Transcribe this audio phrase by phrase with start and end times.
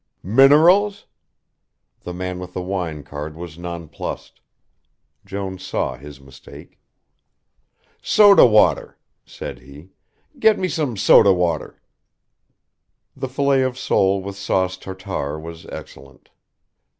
[0.23, 1.05] "Minerals!"
[1.99, 4.41] The man with the wine card was nonplussed.
[5.27, 6.79] Jones saw his mistake.
[8.01, 9.91] "Soda water," said he.
[10.39, 11.79] "Get me some soda water."
[13.15, 16.31] The fillet of sole with sauce Tartare was excellent.